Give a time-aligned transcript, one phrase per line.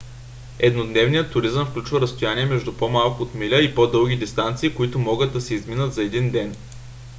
[0.59, 5.53] еднодневният туризъм включва разстояния между по-малко от миля и по-дълги дистанции които могат да се
[5.55, 6.55] изминат за един ден